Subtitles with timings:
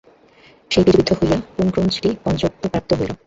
[0.71, 3.11] সেই তীরে বিদ্ধ হইয়া পুংক্রৌঞ্চটি পঞ্চত্বপ্রাপ্ত হইল।